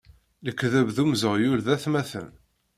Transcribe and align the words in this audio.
Lekdeb 0.45 0.87
d 0.95 0.97
umzeɣyul 1.03 1.59
d 1.65 1.67
atmaten. 1.75 2.29